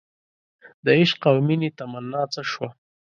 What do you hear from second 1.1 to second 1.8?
او مینې